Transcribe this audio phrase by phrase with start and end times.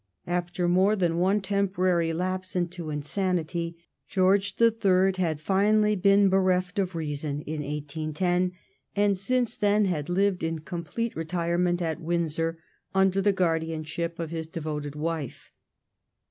[0.25, 3.77] After more than one temporary lapse into insanity,
[4.07, 4.71] George III.
[4.71, 8.53] had been finally bereft of reason in 1810,
[8.95, 12.57] and since then had lived in complete retirement at Windsor,
[12.95, 15.51] under the guardianship of his devoted wife.